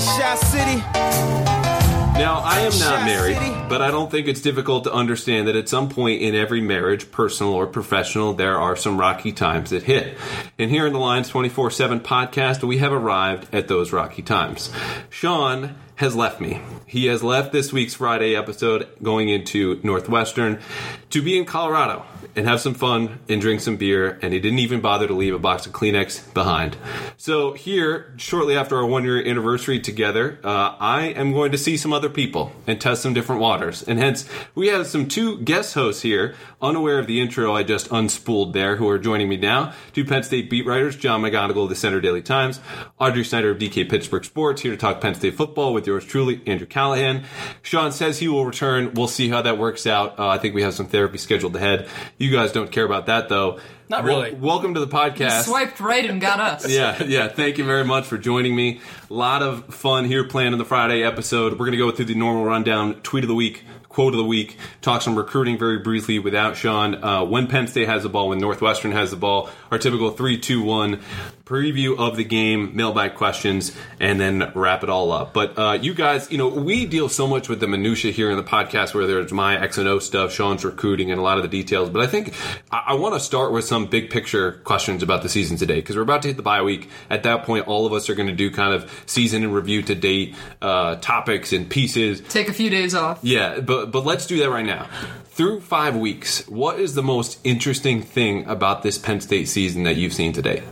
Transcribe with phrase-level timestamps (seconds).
[0.00, 0.82] Shot City.
[2.20, 5.68] Now, I am not married, but I don't think it's difficult to understand that at
[5.68, 10.16] some point in every marriage, personal or professional, there are some rocky times that hit.
[10.58, 14.70] And here in the Lions 24 7 podcast, we have arrived at those rocky times.
[15.10, 16.62] Sean has left me.
[16.86, 20.60] He has left this week's Friday episode going into Northwestern
[21.10, 22.04] to be in Colorado
[22.36, 25.34] and have some fun and drink some beer, and he didn't even bother to leave
[25.34, 26.76] a box of Kleenex behind.
[27.16, 31.76] So, here, shortly after our one year anniversary together, uh, I am going to see
[31.76, 33.82] some other people and test some different waters.
[33.82, 37.88] And hence, we have some two guest hosts here, unaware of the intro I just
[37.90, 39.72] unspooled there, who are joining me now.
[39.92, 42.60] Two Penn State beat writers, John McGonigal of the Centre Daily Times,
[42.98, 46.42] Audrey Snyder of DK Pittsburgh Sports, here to talk Penn State football with yours truly,
[46.46, 47.24] Andrew Callahan.
[47.62, 48.94] Sean says he will return.
[48.94, 50.18] We'll see how that works out.
[50.18, 51.88] Uh, I think we have some therapy scheduled ahead.
[52.18, 53.58] You guys don't care about that, though.
[53.90, 54.32] Not really.
[54.34, 55.46] welcome to the podcast.
[55.46, 56.68] Swiped right and got us.
[56.70, 57.26] Yeah, yeah.
[57.26, 58.80] Thank you very much for joining me.
[59.10, 61.54] A lot of fun here planned in the Friday episode.
[61.54, 64.24] We're going to go through the normal rundown, tweet of the week, quote of the
[64.24, 67.02] week, talk some recruiting very briefly without Sean.
[67.02, 70.38] Uh, when Penn State has the ball, when Northwestern has the ball, our typical three,
[70.38, 71.00] two, one
[71.44, 75.32] preview of the game, mailbag questions, and then wrap it all up.
[75.34, 78.36] But uh, you guys, you know, we deal so much with the minutia here in
[78.36, 81.42] the podcast, where there's my X and O stuff, Sean's recruiting, and a lot of
[81.42, 81.90] the details.
[81.90, 82.34] But I think
[82.70, 85.96] I, I want to start with some big picture questions about the season today because
[85.96, 86.88] we're about to hit the bye week.
[87.08, 89.82] At that point, all of us are going to do kind of season and review
[89.82, 92.20] to date uh, topics and pieces.
[92.20, 93.18] Take a few days off.
[93.22, 94.88] Yeah, but but let's do that right now.
[95.26, 99.96] Through five weeks, what is the most interesting thing about this Penn State season that
[99.96, 100.62] you've seen today?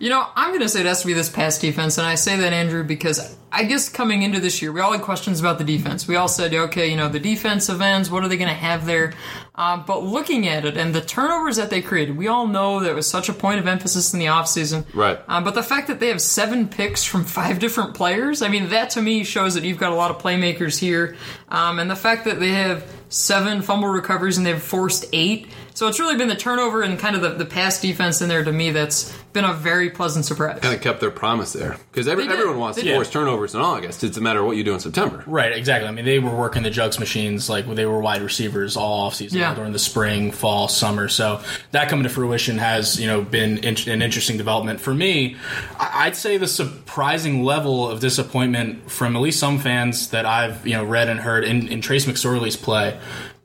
[0.00, 2.14] You know, I'm going to say it has to be this pass defense, and I
[2.14, 5.58] say that, Andrew, because I guess coming into this year, we all had questions about
[5.58, 6.08] the defense.
[6.08, 8.86] We all said, okay, you know, the defensive ends, what are they going to have
[8.86, 9.12] there?
[9.54, 12.94] Uh, but looking at it and the turnovers that they created, we all know that
[12.94, 14.86] was such a point of emphasis in the offseason.
[14.94, 15.20] Right.
[15.28, 18.70] Uh, but the fact that they have seven picks from five different players, I mean,
[18.70, 21.14] that to me shows that you've got a lot of playmakers here.
[21.50, 25.48] Um, and the fact that they have seven fumble recoveries and they've forced eight.
[25.74, 28.44] So it's really been the turnover and kind of the, the pass defense in there
[28.44, 30.58] to me that's been a very pleasant surprise.
[30.60, 32.94] Kind of kept their promise there because every, everyone wants They to did.
[32.96, 34.02] force turnovers in August.
[34.04, 35.22] It's a matter of what you do in September.
[35.26, 35.88] Right, exactly.
[35.88, 39.34] I mean, they were working the jugs machines like they were wide receivers all offseason
[39.34, 39.54] Yeah.
[39.54, 41.08] during the spring, fall, summer.
[41.08, 45.36] So that coming to fruition has you know been in- an interesting development for me.
[45.78, 50.66] I- I'd say the surprising level of disappointment from at least some fans that I've
[50.66, 52.98] you know read and heard in, in Trace McSorley's play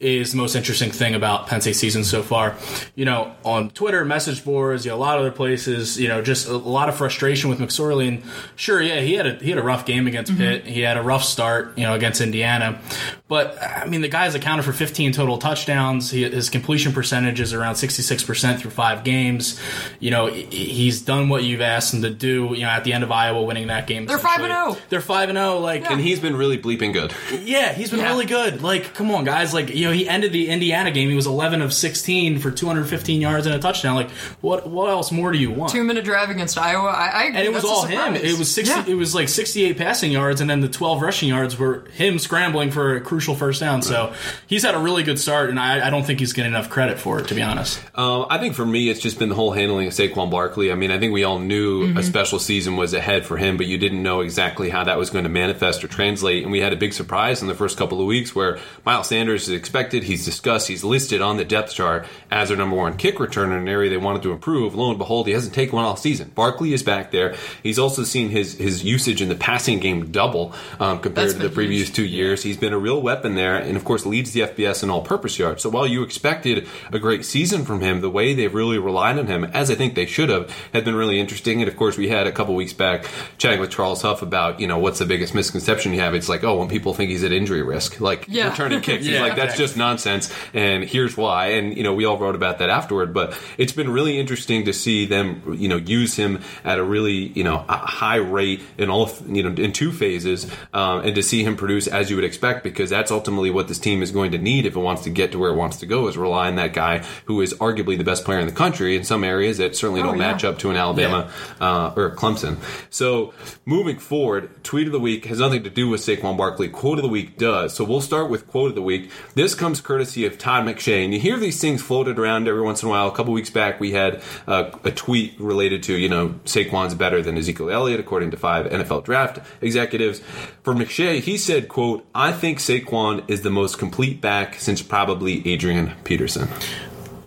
[0.05, 2.55] is the most interesting thing about Penn State season so far.
[2.95, 6.21] You know, on Twitter, message boards, you know, a lot of other places, you know,
[6.21, 8.07] just a lot of frustration with McSorley.
[8.07, 8.23] And
[8.55, 10.41] sure, yeah, he had a he had a rough game against mm-hmm.
[10.41, 10.65] Pitt.
[10.65, 12.79] He had a rough start, you know, against Indiana.
[13.27, 16.11] But I mean, the guy's accounted for 15 total touchdowns.
[16.11, 19.59] He, his completion percentage is around 66% through five games.
[19.99, 22.51] You know, he's done what you've asked him to do.
[22.53, 24.77] You know, at the end of Iowa winning that game, They're five and zero.
[24.89, 25.59] They're five and zero.
[25.59, 27.13] Like, And he's been really bleeping good.
[27.43, 28.09] yeah, he's been Yeah.
[28.09, 28.61] really good.
[28.61, 29.53] Like, come on, guys.
[29.53, 31.09] Like, you know, he ended the Indiana game.
[31.09, 33.95] He was 11 of 16 for 215 yards and a touchdown.
[33.95, 34.09] Like,
[34.41, 35.71] what what else more do you want?
[35.71, 36.89] Two minute drive against Iowa.
[36.89, 38.15] I, I and it was all him.
[38.15, 38.73] It was 60.
[38.75, 38.85] Yeah.
[38.87, 42.71] It was like 68 passing yards, and then the 12 rushing yards were him scrambling
[42.71, 43.81] for a crucial first down.
[43.81, 44.13] So
[44.47, 46.99] he's had a really good start, and I, I don't think he's getting enough credit
[46.99, 47.79] for it, to be honest.
[47.95, 50.71] Um, I think for me, it's just been the whole handling of Saquon Barkley.
[50.71, 51.97] I mean, I think we all knew Mm-hmm.
[51.97, 55.09] a special season was ahead for him, but you didn't know exactly how that was
[55.09, 56.43] going to manifest or translate.
[56.43, 59.43] And we had a big surprise in the first couple of weeks where Miles Sanders
[59.43, 59.74] is expected.
[60.03, 60.67] He's discussed.
[60.67, 63.89] He's listed on the depth chart as their number one kick returner in an area
[63.89, 64.75] they wanted to improve.
[64.75, 66.31] Lo and behold, he hasn't taken one all season.
[66.35, 67.35] Barkley is back there.
[67.63, 71.39] He's also seen his his usage in the passing game double um, compared That's to
[71.39, 71.95] the been previous huge.
[71.95, 72.43] two years.
[72.43, 75.61] He's been a real weapon there, and of course leads the FBS in all-purpose yards.
[75.63, 79.27] So while you expected a great season from him, the way they've really relied on
[79.27, 81.61] him, as I think they should have, has been really interesting.
[81.61, 83.05] And of course, we had a couple weeks back
[83.37, 86.13] chatting with Charles Huff about you know what's the biggest misconception you have.
[86.15, 88.49] It's like oh when people think he's at injury risk, like Yeah.
[88.51, 89.03] returning kicks.
[89.05, 89.63] He's Yeah, like that's exactly.
[89.64, 91.47] just nonsense, and here's why.
[91.57, 94.73] And you know we all wrote about that afterward, but it's been really interesting to
[94.73, 99.09] see them you know use him at a really you know high rate in all
[99.27, 102.63] you know in two phases, um, and to see him produce as you would expect
[102.63, 105.31] because that's ultimately what this team is going to need if it wants to get
[105.31, 108.03] to where it wants to go is rely on that guy who is arguably the
[108.03, 110.31] best player in the country in some areas that certainly Oh, don't yeah.
[110.33, 111.31] match up to an Alabama
[111.61, 112.57] uh, or Clemson.
[112.89, 113.33] So
[113.65, 116.67] moving forward, tweet of the week has nothing to do with Saquon Barkley.
[116.67, 117.73] Quote of the week does.
[117.73, 119.09] So we'll start with quote of the week.
[119.33, 122.81] This comes courtesy of Todd McShay, and you hear these things floated around every once
[122.83, 123.07] in a while.
[123.07, 127.21] A couple weeks back, we had uh, a tweet related to you know Saquon's better
[127.21, 130.19] than Ezekiel Elliott according to five NFL draft executives.
[130.63, 135.47] For McShay, he said, "quote I think Saquon is the most complete back since probably
[135.47, 136.47] Adrian Peterson."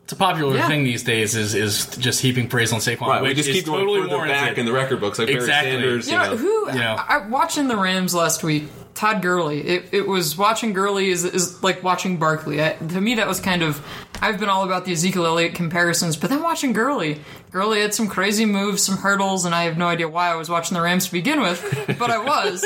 [0.05, 0.67] It's a popular Yeah.
[0.69, 3.81] thing these days is is just heaping praise on Saquon, Right, we just keep going
[3.81, 4.37] totally further warranted.
[4.39, 5.73] back in the record books, like Exactly.
[5.73, 6.07] Barry Sanders.
[6.09, 6.97] You You know, know, who You know.
[6.99, 9.61] I, I- watching the Rams last week, Todd Gurley.
[9.61, 12.61] It, it was watching Gurley is, is like watching Barkley.
[12.61, 13.81] I, to me, that was kind of.
[14.21, 18.09] I've been all about the Ezekiel Elliott comparisons, but then watching Gurley, Gurley had some
[18.09, 21.07] crazy moves, some hurdles, and I have no idea why I was watching the Rams
[21.07, 22.65] to begin with, but I was.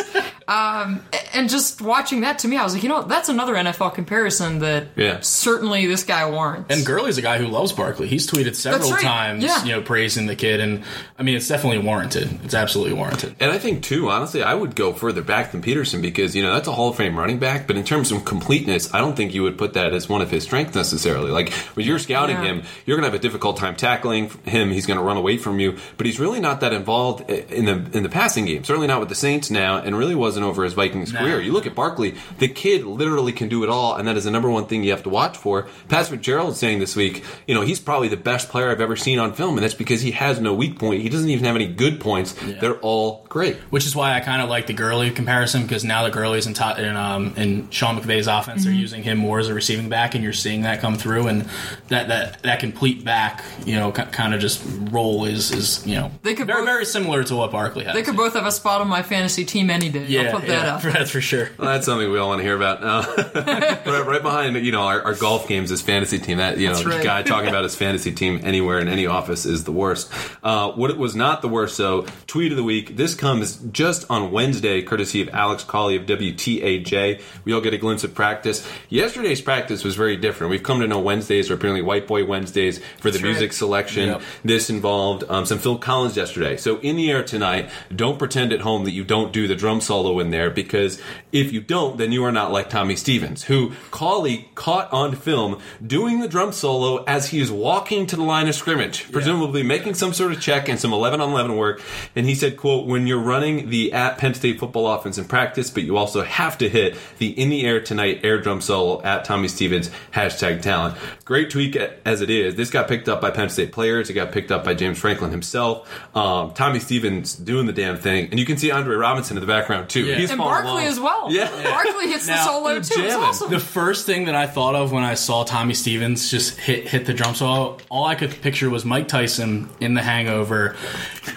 [0.49, 1.03] Um,
[1.35, 4.59] and just watching that to me, I was like, you know, that's another NFL comparison
[4.59, 5.21] that Yeah.
[5.21, 6.75] certainly this guy warrants.
[6.75, 8.09] And Gurley's a guy who loves Barkley.
[8.09, 9.03] He's tweeted several right.
[9.03, 9.65] times, Yeah.
[9.65, 10.83] you know, praising the kid, and
[11.19, 12.41] I mean, it's definitely warranted.
[12.45, 13.37] It's absolutely warranted.
[13.41, 16.53] And I think too, honestly, I would go further back than Peterson because you know
[16.53, 17.67] that's a Hall of Fame running back.
[17.67, 20.31] But in terms of completeness, I don't think you would put that as one of
[20.31, 21.31] his strengths necessarily.
[21.31, 22.45] Like when you're scouting Yeah.
[22.45, 24.72] him, you're going to have a difficult time tackling him.
[24.73, 27.97] He's going to run away from you, but he's really not that involved in the
[27.97, 28.65] in the passing game.
[28.65, 31.21] Certainly not with the Saints now, and really wasn't over his Vikings No.
[31.21, 31.41] career.
[31.41, 34.31] You look at Barkley, the kid literally can do it all, and that is the
[34.31, 35.69] number one thing you have to watch for.
[35.89, 39.19] Pat Fitzgerald saying this week, you know, he's probably the best player I've ever seen
[39.19, 41.03] on film, and that's because he has no weak point.
[41.03, 42.35] He doesn't even have any good points.
[42.61, 43.57] They're all great.
[43.71, 46.55] Which is why I kind of like the Gurley comparison because now the Gurley's in,
[46.55, 48.65] to- in, um, in Sean McVay's offense, Mm-hmm.
[48.71, 51.27] they're using him more as a receiving back, and you're seeing that come through.
[51.29, 51.49] And
[51.89, 56.11] that that, that complete back, you know, kind of just role is is you know
[56.23, 57.95] They could very both- very similar to what Barkley has.
[57.95, 60.07] they could both have a spot on my fantasy team any day.
[60.07, 60.83] yeah, I'll put that yeah, up.
[60.95, 61.51] that's for sure.
[61.59, 62.83] Well, that's something we all want to hear about.
[62.83, 63.33] Uh,
[63.87, 66.39] right, right behind, you know, our, our golf games is fantasy team.
[66.39, 67.03] That you know, right.
[67.03, 70.13] guy talking about his fantasy team anywhere in any office is the worst.
[70.43, 72.97] Uh, what it was not the worst, So Tweet of the week.
[72.97, 77.21] This comes just on Wednesday, courtesy of Alex Colley of WTAJ.
[77.45, 78.67] We all get a glimpse of practice.
[78.89, 80.51] Yesterday's practice was very different.
[80.51, 83.31] We've come to know Wednesdays are apparently White Boy Wednesdays for the That's right.
[83.31, 84.09] music selection.
[84.09, 84.23] Yep.
[84.53, 86.59] This involved um, some Phil Collins yesterday.
[86.59, 89.81] So in the air tonight, don't pretend at home that you don't do the drum
[89.81, 91.01] solo in there because
[91.33, 95.59] if you don't, then you are not like Tommy Stevens, who Cauley caught on film
[95.87, 99.95] doing the drum solo as he is walking to the line of scrimmage, presumably making
[99.95, 101.81] some sort of check and some 11 on 11 work.
[102.15, 105.71] And he said, quote, when you're running the at Penn State football offense in practice,
[105.71, 109.25] but you also have to hit the in the air tonight air drum solo at
[109.25, 110.99] Tommy Stevens, hashtag talent.
[111.25, 112.55] Great tweak as it is.
[112.55, 114.11] This got picked up by Penn State players.
[114.11, 115.89] It got picked up by James Franklin himself.
[116.17, 118.29] Um, Tommy Stevens doing the damn thing.
[118.31, 120.05] And you can see Andre Robinson in the background too.
[120.05, 120.17] Yeah.
[120.17, 120.87] He's And following Barkley along.
[120.93, 121.33] as well.
[121.33, 121.63] Yeah.
[121.71, 123.03] Barkley hits the solo too.
[123.03, 123.51] It's awesome.
[123.51, 127.07] The first thing that I thought of when I saw Tommy Stevens just hit hit
[127.07, 130.75] the drum solo, all I could picture was Mike Tyson in The Hangover,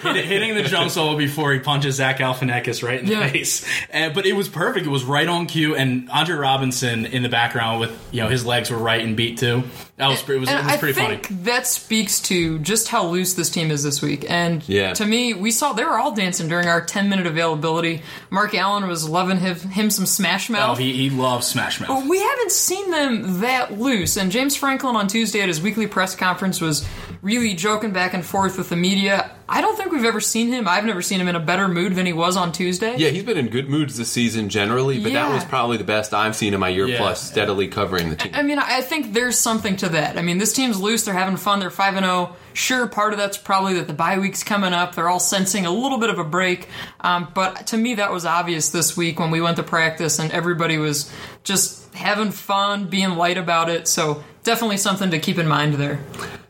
[0.02, 3.28] hit, hitting the drum solo before he punches Zach Galifianakis right in the Yeah.
[3.28, 3.66] face.
[3.90, 4.86] And, but it was perfect.
[4.86, 8.44] It was right on cue, and Andre Robinson in the background with you know his
[8.46, 9.62] legs were right and beat too.
[9.96, 11.40] That was it was, it was I pretty think funny.
[11.44, 14.24] that speaks to just how loose this team is this week.
[14.28, 14.92] And Yeah.
[14.94, 18.02] to me, we saw they were all dancing during our 10 minute availability.
[18.30, 20.78] Mark Allen was loving him, him some Smash Oh, Mouth.
[20.78, 22.06] he, he loves Smash Mouth.
[22.06, 24.16] we haven't seen them that loose.
[24.16, 26.86] And James Franklin on Tuesday at his weekly press conference was
[27.22, 29.30] really joking back and forth with the media.
[29.48, 30.66] I don't think we've ever seen him.
[30.66, 32.96] I've never seen him in a better mood than he was on Tuesday.
[32.96, 36.12] Yeah, he's been in good moods this season generally, but that was probably the best
[36.12, 36.98] I've seen in my year Yeah.
[36.98, 38.32] plus steadily covering the team.
[38.34, 40.18] I mean, I think there's something to that.
[40.18, 41.04] I mean, this team's loose.
[41.04, 41.60] They're having fun.
[41.60, 42.34] They're 5 and 0.
[42.56, 44.94] Sure, part of that's probably that the bye week's coming up.
[44.94, 46.68] They're all sensing a little bit of a break.
[47.02, 50.32] Um, but to me, that was obvious this week when we went to practice and
[50.32, 51.12] everybody was
[51.44, 53.86] just having fun, being light about it.
[53.86, 56.00] So definitely something to keep in mind there.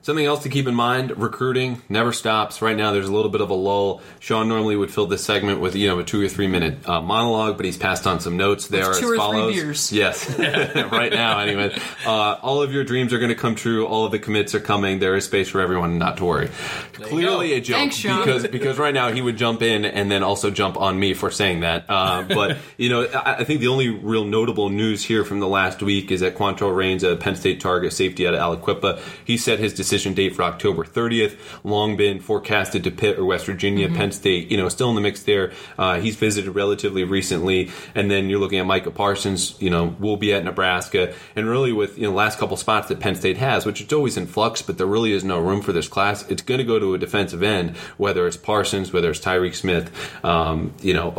[0.07, 2.63] Something else to keep in mind: recruiting never stops.
[2.63, 4.03] Right now, there's a little bit of a lull.
[4.21, 7.01] Sean normally would fill this segment with you know a two or three minute uh,
[7.01, 8.69] monologue, but he's passed on some notes.
[8.69, 9.55] There two as or three follows.
[9.57, 9.91] beers.
[9.91, 11.77] Yes, right now anyway.
[12.07, 13.85] Uh, all of your dreams are going to come true.
[13.85, 15.01] All of the commits are coming.
[15.01, 15.99] There is space for everyone.
[15.99, 16.51] Not to worry.
[16.93, 20.53] Clearly a joke Thanks, because because right now he would jump in and then also
[20.53, 21.85] jump on me for saying that.
[21.89, 25.49] Uh, but you know, I, I think the only real notable news here from the
[25.49, 29.37] last week is that Quantrell Reigns, a Penn State target safety out of Aliquippa, he
[29.37, 31.37] set his decision date for October 30th.
[31.65, 33.89] Long been forecasted to Pitt or West Virginia.
[33.89, 35.53] Penn State, you know, still in the mix there.
[35.79, 39.55] Uh, he's visited relatively recently, and then you're looking at Micah Parsons.
[39.61, 43.01] You know, will be at Nebraska, and really with you know last couple spots that
[43.01, 45.73] Penn State has, which it's always in flux, but there really is no room for
[45.73, 46.29] this class.
[46.31, 49.91] It's going to go to a defensive end, whether it's Parsons, whether it's Tyreek Smith,
[50.25, 51.11] um, you know,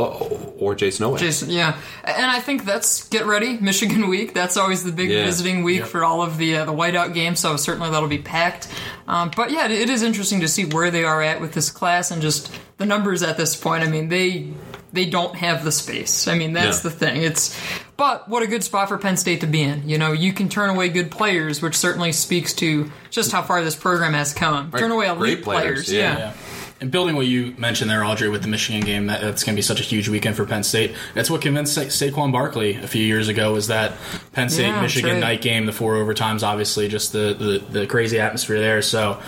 [0.60, 1.18] or, Jayson Oweh.
[1.18, 4.34] Jason, yeah, and I think that's get ready Michigan week.
[4.34, 5.26] That's always the big Yeah.
[5.26, 7.40] visiting week for all of the uh, the whiteout games.
[7.40, 8.67] So certainly that'll be packed.
[9.08, 11.70] Um, but yeah, it, it is interesting to see where they are at with this
[11.70, 13.84] class and just the numbers at this point.
[13.84, 14.50] I mean, they
[14.94, 16.28] they don't have the space.
[16.28, 16.90] I mean, that's Yeah.
[16.90, 17.22] the thing.
[17.24, 17.58] It's
[17.98, 19.88] but what a good spot for Penn State to be in.
[19.90, 23.64] You know, you can turn away good players, which certainly speaks to just how far
[23.64, 24.72] this program has come.
[24.72, 26.18] Turn away elite Great players, yeah.
[26.18, 26.34] Yeah.
[26.80, 29.58] And building what you mentioned there, Audrey, with the Michigan game, that, that's going to
[29.58, 30.94] be such a huge weekend for Penn State.
[31.16, 33.94] That's what convinced Sa- Saquon Barkley a few years ago was that
[34.34, 35.30] Penn State Yeah, Michigan that's right.
[35.34, 38.82] night game, the four overtimes, obviously, just the, the, the crazy atmosphere there.
[38.84, 39.20] So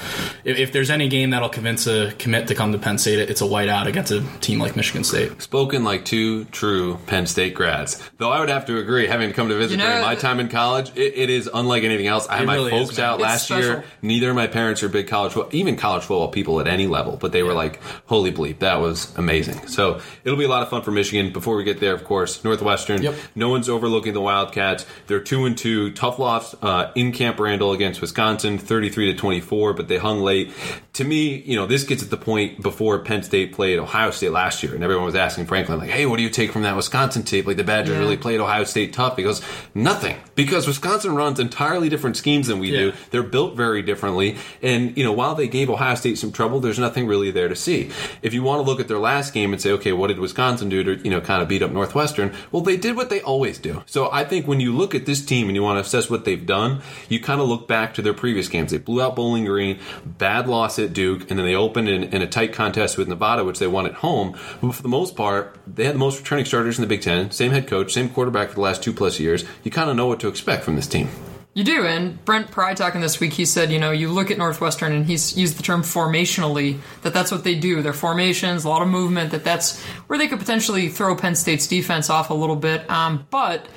[0.44, 3.42] if, if there's any game that'll convince a commit to come to Penn State, it's
[3.42, 5.42] a whiteout against a team like Michigan State.
[5.42, 8.00] Spoken like two true Penn State grads.
[8.18, 10.40] Though I would have to agree, having come to visit You know, during my time
[10.40, 12.28] in college, it, it is unlike anything else.
[12.28, 13.08] I had It my really is, folks man.
[13.08, 13.64] out It's last special.
[13.70, 13.84] year.
[14.04, 17.18] Neither of my parents are big college, fo- even college football people at any level,
[17.18, 20.70] but they were like, "Holy bleep, that was amazing!" So it'll be a lot of
[20.70, 21.32] fun for Michigan.
[21.34, 23.02] Before we get there, of course, Northwestern.
[23.02, 23.16] Yep.
[23.36, 24.86] No one's overlooking the Wildcats.
[25.08, 25.92] They're two and two.
[25.92, 30.52] Tough loss uh, in Camp Randall against Wisconsin, thirty-three to twenty-four, but they hung late.
[30.94, 34.32] To me, you know, this gets at the point before Penn State played Ohio State
[34.32, 36.76] last year, and everyone was asking Franklin, like, "Hey, what do you take from that
[36.76, 37.48] Wisconsin tape?
[37.48, 38.00] Like the Badgers Yeah.
[38.00, 39.42] really played Ohio State tough." He goes,
[39.74, 42.94] "Nothing, because Wisconsin runs entirely different schemes than we do.
[43.12, 46.80] They're built very differently, and you know, while they gave Ohio State some trouble, there's
[46.80, 47.92] nothing really there to see.
[48.22, 50.70] If you want to look at their last game and say, okay, what did Wisconsin
[50.70, 52.34] do to you know kind of beat up Northwestern?
[52.52, 53.84] Well, they did what they always do.
[53.86, 56.26] So I think when you look at this team and you want to assess what
[56.26, 58.72] they've done, you kind of look back to their previous games.
[58.72, 62.22] They blew out Bowling Green, bad loss at Duke, and then they opened in, in
[62.22, 64.38] a tight contest with Nevada, which they won at home.
[64.62, 67.32] But for the most part, they had the most returning starters in the Big Ten,
[67.32, 69.46] same head coach, same quarterback for the last two plus years.
[69.64, 71.10] You kind of know what to expect from this team.
[71.56, 74.38] You do, and Brent Pry talking this week, he said, you know, you look at
[74.38, 77.82] Northwestern, and he's used the term formationally, that that's what they do.
[77.82, 81.66] Their formations, a lot of movement, that that's where they could potentially throw Penn State's
[81.66, 82.90] defense off a little bit.
[82.90, 83.68] Um, but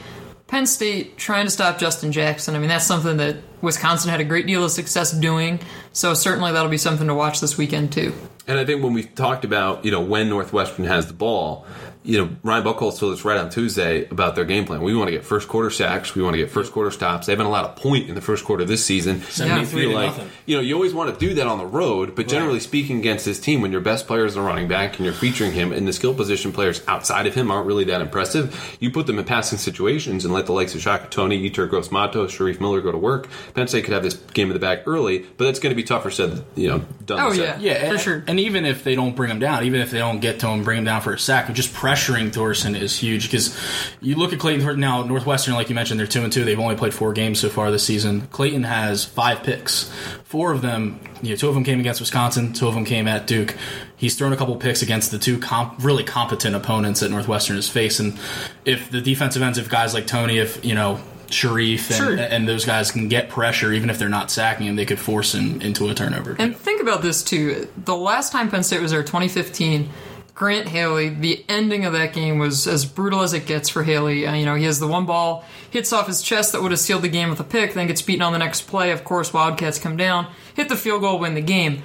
[0.49, 4.25] Penn State trying to stop Justin Jackson, I mean, that's something that Wisconsin had a
[4.25, 5.59] great deal of success doing.
[5.93, 8.15] So certainly that'll be something to watch this weekend too.
[8.47, 11.65] And I think when we talked about, you know, when Northwestern has the ball,
[12.05, 14.83] you know, Ryan Buchholz told us right on Tuesday about their game plan.
[14.83, 16.17] We want to get first quarter sacks.
[16.17, 17.27] We want to get first quarter stops.
[17.27, 19.17] They haven't allowed a point in the first quarter this season.
[19.17, 20.31] And 73 you feel like, nothing.
[20.47, 23.25] you know, you always want to do that on the road, but generally speaking, against
[23.25, 25.87] this team, when your best player is a running back and you're featuring him, and
[25.87, 29.25] the skill position players outside of him aren't really that impressive, you put them in
[29.25, 32.91] passing situations and let the likes of Shaka Toney, Eter Gross Matos, Shareef Miller go
[32.91, 33.29] to work.
[33.55, 35.82] Penn State could have this game in the back early, but that's going to be
[35.83, 37.21] tougher said, you know, done.
[37.21, 37.61] Oh, than said.
[37.61, 37.73] yeah.
[37.73, 38.25] Yeah, for and, sure.
[38.27, 40.65] And even if they don't bring him down, even if they don't get to him,
[40.65, 43.59] bring him down for a sack, just pressuring Thorson is huge because
[44.01, 45.03] you look at Clayton Thor- now.
[45.03, 46.45] Northwestern, like you mentioned, they're two and two.
[46.45, 48.23] They've only played four games so far this season.
[48.29, 49.91] Clayton has five picks.
[50.25, 52.53] Four of them, you know, two of them came against Wisconsin.
[52.53, 53.55] Two of them came at Duke.
[53.97, 57.69] He's thrown a couple picks against the two comp- really competent opponents that Northwestern has
[57.69, 58.01] faced.
[58.01, 58.19] And
[58.65, 61.01] if the defensive ends, if guys like Toney, if you know.
[61.33, 62.15] Shareef and, Sure.
[62.17, 65.35] and those guys can get pressure, even if they're not sacking him, they could force
[65.35, 66.37] him into a turnover.
[66.39, 67.69] And think about this too.
[67.85, 69.89] The last time Penn State was there, 2015,
[70.35, 74.27] Grant Haley, the ending of that game was as brutal as it gets for Haley.
[74.27, 76.81] Uh, you know, he has the one ball, hits off his chest that would have
[76.81, 78.91] sealed the game with a pick, then gets beaten on the next play.
[78.93, 81.83] Of course, Wildcats come down, hit the field goal, win the game.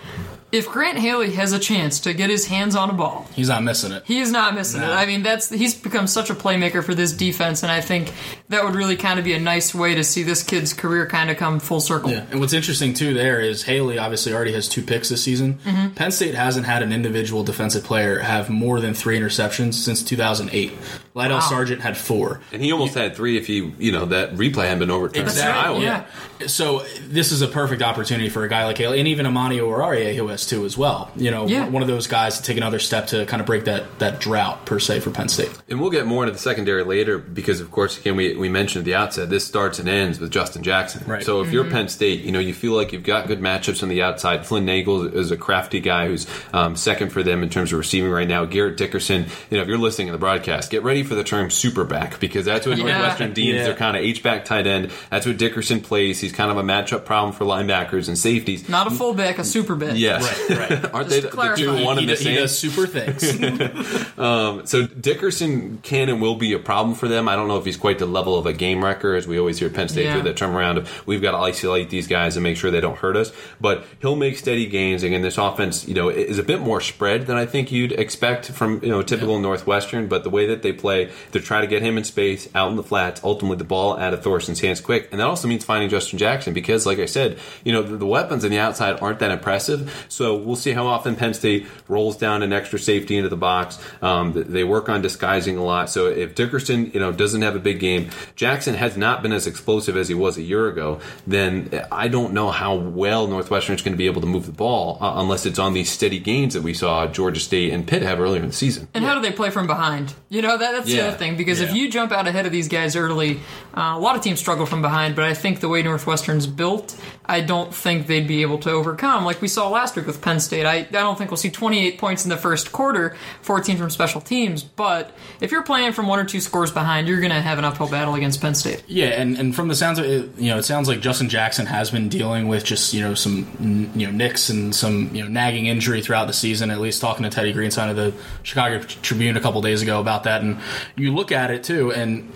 [0.50, 3.64] If Grant Haley has a chance to get his hands on a ball, He's not
[3.64, 4.04] missing it.
[4.06, 4.86] he is not missing it.
[4.90, 8.14] I mean, that's he's become such a playmaker for this defense, and I think
[8.48, 11.30] that would really kind of be a nice way to see this kid's career kind
[11.30, 12.12] of come full circle.
[12.12, 15.56] Yeah, and what's interesting too there is Haley obviously already has two picks this season.
[15.66, 15.96] Mm-hmm.
[15.96, 20.72] Penn State hasn't had an individual defensive player have more than three interceptions since 2008.
[21.18, 21.40] Lydell Wow.
[21.40, 22.40] Sargeant had four.
[22.52, 25.28] And he almost had three if he, you know, that replay hadn't been overturned.
[25.28, 25.84] Exactly.
[25.84, 26.06] in Iowa.
[26.40, 26.48] yeah.
[26.48, 30.16] So this is a perfect opportunity for a guy like Haley, and even Amani Oruwariye,
[30.16, 31.10] who has two as well.
[31.16, 31.68] You know, Yeah.
[31.68, 34.66] one of those guys to take another step to kind of break that that drought
[34.68, 35.50] per se for Penn State.
[35.70, 38.82] And we'll get more into the secondary later because, of course, again, we, we mentioned
[38.84, 41.04] at the outset, this starts and ends with Justin Jackson.
[41.08, 41.24] Right.
[41.24, 43.90] So if you're Penn State, you know, you feel like you've got good matchups on
[43.90, 44.46] the outside.
[44.46, 48.12] Flynn Nagel is a crafty guy who's um, second for them in terms of receiving
[48.12, 48.46] right now.
[48.46, 51.50] Garrett Dickerson, you know, if you're listening to the broadcast, get ready for the term
[51.50, 52.84] superback because that's what Yeah.
[52.86, 53.64] Northwestern deems Yeah.
[53.66, 54.92] their kind of H-back tight end.
[55.10, 56.20] That's what Dickerson plays.
[56.20, 58.70] He's kind of a matchup problem for linebackers and safeties.
[58.70, 59.94] Not a fullback, a super back.
[59.96, 60.50] Yes.
[60.50, 60.72] Right, right.
[60.94, 62.36] Aren't Just they to the, the two one he, and the he same?
[62.36, 64.08] does super things.
[64.18, 67.30] Um, so Dickerson can and will be a problem for them.
[67.30, 69.60] I don't know if he's quite the level of a game wrecker, as we always
[69.60, 70.14] hear Penn State Yeah.
[70.16, 70.80] through that term around.
[70.80, 73.32] Of, we've got to isolate these guys and make sure they don't hurt us.
[73.62, 75.04] But he'll make steady gains.
[75.04, 78.48] Again, this offense, you know, is a bit more spread than I think you'd expect
[78.52, 80.08] from you know typical Northwestern.
[80.08, 82.76] But the way that they play, they try to get him in space, out in
[82.76, 83.22] the flats.
[83.24, 86.54] Ultimately, the ball out of Thorson's hands quick, and that also means finding Justin Jackson
[86.54, 90.06] because, like I said, you know the, the weapons on the outside aren't that impressive.
[90.10, 93.80] So we'll see how often Penn State rolls down an extra safety into the box.
[94.02, 95.90] Um, they work on disguising a lot.
[95.90, 99.48] So if Dickerson, you know, doesn't have a big game, Jackson has not been as
[99.48, 101.00] explosive as he was a year ago.
[101.26, 104.52] Then I don't know how well Northwestern is going to be able to move the
[104.52, 108.02] ball uh, unless it's on these steady gains that we saw Georgia State and Pitt
[108.02, 108.88] have earlier in the season.
[108.94, 110.14] And how do they play from behind?
[110.30, 111.08] You know, that, that's that's the Yeah.
[111.10, 113.40] other thing because if you jump out ahead of these guys early,
[113.76, 115.16] uh, a lot of teams struggle from behind.
[115.16, 119.26] But I think the way Northwestern's built, I don't think they'd be able to overcome
[119.26, 120.66] like we saw last week with Penn State.
[120.66, 124.22] I, I don't think we'll see 28 points in the first quarter, 14 from special
[124.22, 124.64] teams.
[124.64, 127.66] But if you're playing from one or two scores behind, you're going to have an
[127.66, 128.84] uphill battle against Penn State.
[128.88, 131.66] Yeah, and, and from the sounds of it, you know, it sounds like Justin Jackson
[131.66, 135.28] has been dealing with just you know some you know nicks and some you know
[135.30, 136.72] nagging injury throughout the season.
[136.72, 138.14] At least talking to Teddy Greenstein of the
[138.44, 140.58] Chicago Tribune a couple days ago about that, and
[140.96, 142.32] you look at it too, and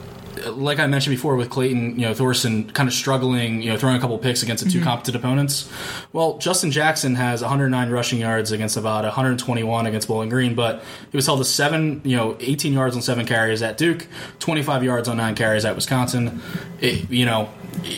[0.47, 3.95] like I mentioned before with Clayton, you know, Thorson kind of struggling, you know, throwing
[3.95, 4.83] a couple picks against the 2 mhm.
[4.83, 5.71] competent opponents.
[6.13, 11.17] Well, Justin Jackson has 109 rushing yards against about 121 against Bowling Green, but he
[11.17, 14.07] was held to seven, you know, 18 yards on seven carries at Duke,
[14.39, 16.41] 25 yards on nine carries at Wisconsin.
[16.79, 17.49] It, you know,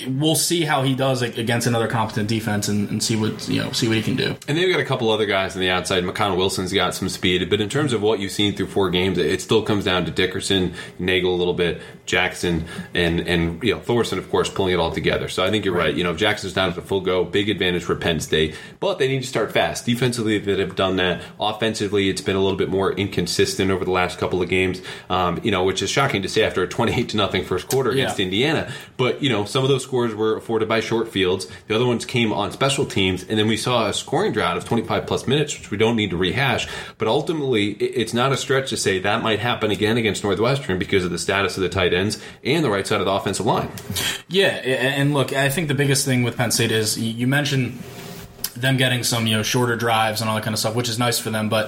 [0.08, 3.72] we'll see how he does against another competent defense and, and see what you know,
[3.72, 4.36] see what he can do.
[4.48, 6.04] And they've got a couple other guys on the outside.
[6.04, 9.18] McConnell Wilson's got some speed, but in terms of what you've seen through four games,
[9.18, 13.80] it still comes down to Dickerson, Nagel a little bit, Jackson, and and you know
[13.80, 15.30] Thorson, of course, pulling it all together.
[15.30, 15.96] So I think you're right.
[15.96, 19.00] You know, if Jackson's down at the full go, big advantage for Penn State, but
[19.00, 19.86] they need to start fast.
[19.86, 21.22] Defensively, they have done that.
[21.40, 24.82] Offensively, it's been a little bit more inconsistent over the last couple of games.
[25.10, 27.92] Um, you know, which is shocking to say after a 28 to nothing first quarter
[27.92, 28.26] against Yeah.
[28.26, 28.72] Indiana.
[28.98, 31.48] But you know, some of those scores were afforded by short fields.
[31.68, 34.66] The other ones came on special teams, and then we saw a scoring drought of
[34.66, 36.68] 25 plus minutes, which we don't need to rehash.
[36.98, 41.06] But ultimately, it's not a stretch to say that might happen again against Northwestern because
[41.06, 43.70] of the status of the tight ends and the right side of the offensive line.
[44.28, 47.80] Yeah, and look, I think the biggest thing with Penn State is you mentioned
[48.56, 51.00] them getting some you know shorter drives and all that kind of stuff, which is
[51.00, 51.50] nice for them.
[51.50, 51.68] But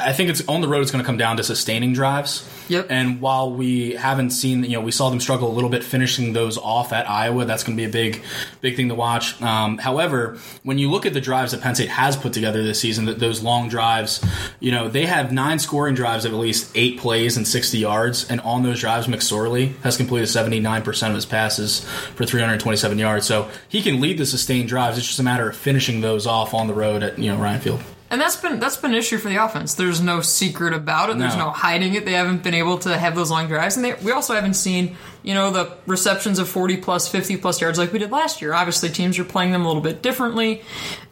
[0.00, 0.82] I think it's on the road.
[0.82, 2.48] It's going to come down to sustaining drives.
[2.68, 2.86] Yep.
[2.90, 6.32] And while we haven't seen, you know, we saw them struggle a little bit finishing
[6.32, 7.44] those off at Iowa.
[7.44, 8.22] That's going to be a big,
[8.60, 9.40] big thing to watch.
[9.42, 12.80] Um, however, when you look at the drives that Penn State has put together this
[12.80, 14.24] season, that those long drives,
[14.60, 18.30] you know, they have nine scoring drives of at least eight plays and 60 yards.
[18.30, 23.26] And on those drives, McSorley has completed 79% of his passes for 327 yards.
[23.26, 24.96] So he can lead the sustained drives.
[24.98, 27.60] It's just a matter of finishing those off on the road at, you know, Ryan
[27.60, 27.80] Field.
[28.14, 29.74] And that's been that's been an issue for the offense.
[29.74, 31.18] There's no secret about it.
[31.18, 31.46] There's No.
[31.46, 32.04] no hiding it.
[32.04, 34.96] They haven't been able to have those long drives, and they, we also haven't seen
[35.24, 38.54] you know the receptions of 40 plus, 50 plus yards like we did last year.
[38.54, 40.62] Obviously, teams are playing them a little bit differently.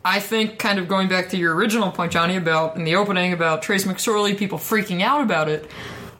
[0.04, 3.32] I think, kind of going back to your original point, Johnny, about in the opening
[3.32, 5.68] about Trace McSorley, people freaking out about it.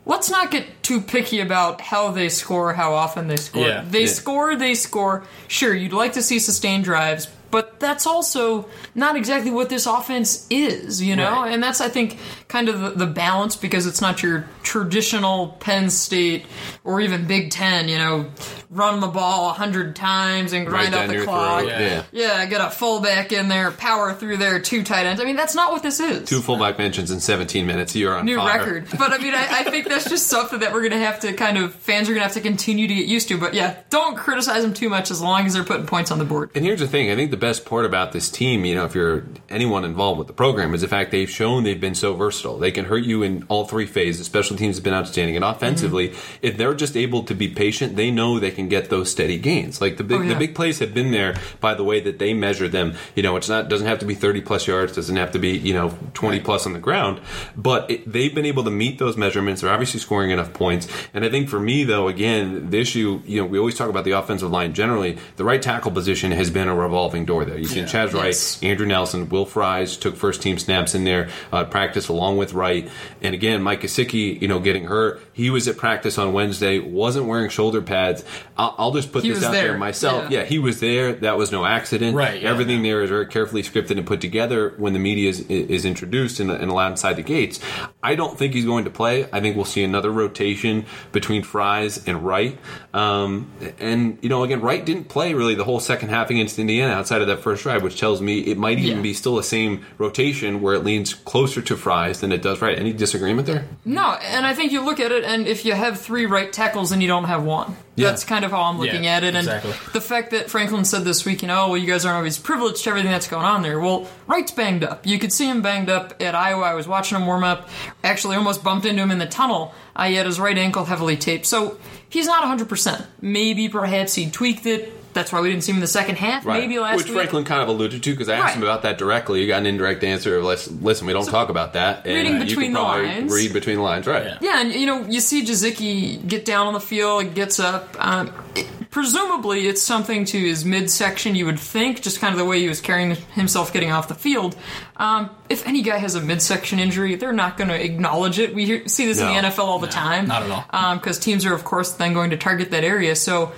[0.05, 3.65] Let's not get too picky about how they score, how often they score.
[3.65, 4.07] Yeah, they yeah.
[4.09, 5.23] score, they score.
[5.47, 10.47] Sure, you'd like to see sustained drives, but that's also not exactly what this offense
[10.51, 11.31] is, you know?
[11.43, 11.53] Right.
[11.53, 15.91] And that's, I think, kind of the, the balance because it's not your traditional Penn
[15.91, 16.47] State
[16.83, 18.31] or even Big Ten, you know,
[18.71, 21.61] run the ball a hundred times and grind Right out the clock.
[21.61, 22.03] throat, yeah.
[22.11, 25.21] Yeah, get a fullback in there, power through there, two tight ends.
[25.21, 26.29] I mean, that's not what this is.
[26.29, 27.95] Two fullback mentions in 17 minutes.
[27.95, 28.59] You're on New fire.
[28.59, 28.89] record.
[28.99, 31.35] But I mean, I, I think that's just something that we're going to have to
[31.35, 33.39] kind of, fans are going to have to continue to get used to.
[33.39, 36.25] But yeah, don't criticize them too much as long as they're putting points on the
[36.25, 36.51] board.
[36.55, 38.95] And here's the thing: I think the best part about this team, you know, if
[38.95, 42.57] you're anyone involved with the program, is the fact they've shown they've been so versatile.
[42.59, 44.25] They can hurt you in all three phases.
[44.27, 46.47] Special teams have been outstanding, and offensively, Mm-hmm.
[46.47, 49.81] if they're just able to be patient, they know they can get those steady gains.
[49.81, 50.33] Like the big, Oh, yeah.
[50.35, 52.95] the big plays have been there by the way that they measure them.
[53.17, 55.51] You know, it's not doesn't have to be 30 plus yards, doesn't have to be
[55.59, 57.21] you know 20 plus on the ground,
[57.57, 59.61] but it, they've been able to meet those measurements.
[59.63, 60.87] They're obviously scoring enough points.
[61.13, 64.05] And I think for me, though, again, the issue, you know, we always talk about
[64.05, 65.19] the offensive line generally.
[65.37, 67.59] The right tackle position has been a revolving door there.
[67.59, 68.63] You see Chasz Wright, Yes.
[68.63, 72.89] Andrew Nelson, Will Fries took first team snaps in there, uh, practice along with Wright.
[73.21, 75.21] And again, Mike Gesicki, you know, getting hurt.
[75.35, 78.25] He was at practice on Wednesday, wasn't wearing shoulder pads.
[78.57, 79.79] I'll, I'll just put He this out there there.
[79.79, 80.31] myself.
[80.31, 80.41] Yeah.
[80.41, 80.45] Yeah.
[80.45, 81.13] he was there.
[81.15, 82.15] That was no accident.
[82.17, 85.41] Right, yeah, Everything there is very carefully scripted and put together when the media is,
[85.49, 87.61] is introduced and, and allowed inside the gates.
[88.03, 89.27] I don't think he's going to play.
[89.33, 92.59] I think we'll see another rotation between Fries and Wright.
[92.93, 96.93] Um, and, you know, again, Wright didn't play really the whole second half against Indiana
[96.93, 99.03] outside of that first drive, which tells me it might even Yeah.
[99.03, 102.79] be still the same rotation where it leans closer to Fries than it does Wright.
[102.79, 103.65] Any disagreement there?
[103.85, 106.93] No, and I think you look at it, and if you have three right tackles
[106.93, 108.09] and you don't have one, Yeah.
[108.11, 109.29] that's kind of how I'm looking Yeah, at it.
[109.35, 109.73] And exactly.
[109.93, 112.85] the fact that Franklin said this week, you know, well, you guys aren't always privileged
[112.85, 113.79] to everything that's going on there.
[113.81, 115.07] Well, Wright's banged up.
[115.07, 116.63] You could see him banged up at Iowa.
[116.63, 117.69] I was watching him warm up.
[118.03, 119.75] Actually, almost bumped into him in the tunnel.
[119.95, 121.77] I had his right ankle heavily taped, so
[122.09, 122.67] he's not 100.
[122.67, 124.91] percent Maybe, perhaps he tweaked it.
[125.13, 126.47] That's why we didn't see him in the second half.
[126.47, 127.15] Maybe last Which week.
[127.17, 128.57] Franklin kind of alluded to because I asked Right.
[128.57, 129.43] him about that directly.
[129.43, 132.07] You got an indirect answer of, listen, we don't talk about that.
[132.07, 133.31] And reading uh, you between can the lines.
[133.35, 134.25] Read between the lines, right.
[134.25, 134.39] Yeah.
[134.41, 137.95] Yeah, and you know, you see Gesicki get down on the field, gets up.
[137.99, 141.35] Um, it- presumably it's something to his midsection.
[141.35, 144.15] You would think, just kind of the way he was carrying himself getting off the
[144.15, 144.55] field.
[144.99, 148.55] Um, if any guy has a midsection injury, they're not going to acknowledge it.
[148.55, 149.29] We hear, see this No.
[149.29, 150.95] in the NFL all the time, not at all.
[150.97, 153.17] because teams are, of course, then going to target that area.
[153.17, 153.53] So